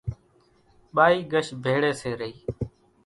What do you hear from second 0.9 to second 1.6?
ٻائِي ڳش